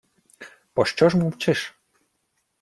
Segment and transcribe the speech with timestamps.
[0.73, 1.59] —Пощо ж мовчиш?